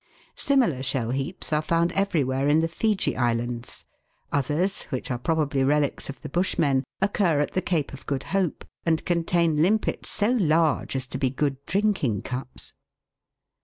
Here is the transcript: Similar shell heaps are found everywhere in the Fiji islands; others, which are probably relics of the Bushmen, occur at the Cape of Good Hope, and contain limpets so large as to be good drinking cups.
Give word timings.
Similar 0.39 0.81
shell 0.81 1.11
heaps 1.11 1.53
are 1.53 1.61
found 1.61 1.91
everywhere 1.91 2.47
in 2.47 2.61
the 2.61 2.67
Fiji 2.67 3.15
islands; 3.15 3.85
others, 4.31 4.81
which 4.85 5.11
are 5.11 5.19
probably 5.19 5.63
relics 5.63 6.09
of 6.09 6.21
the 6.23 6.27
Bushmen, 6.27 6.83
occur 7.01 7.39
at 7.39 7.51
the 7.51 7.61
Cape 7.61 7.93
of 7.93 8.07
Good 8.07 8.23
Hope, 8.33 8.65
and 8.83 9.05
contain 9.05 9.61
limpets 9.61 10.09
so 10.09 10.31
large 10.31 10.95
as 10.95 11.05
to 11.05 11.19
be 11.19 11.29
good 11.29 11.63
drinking 11.67 12.23
cups. 12.23 12.73